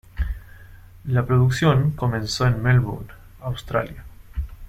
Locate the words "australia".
3.41-4.03